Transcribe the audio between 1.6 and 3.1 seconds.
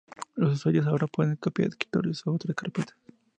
escritorios u otras carpetas.